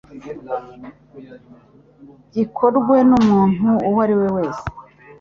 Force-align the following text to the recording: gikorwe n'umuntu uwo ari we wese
gikorwe 2.33 2.95
n'umuntu 3.09 3.67
uwo 3.89 3.99
ari 4.05 4.15
we 4.21 4.27
wese 4.37 4.63